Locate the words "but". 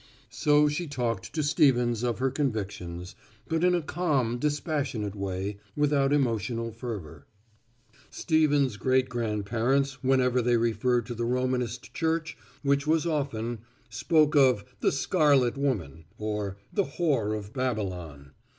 3.47-3.63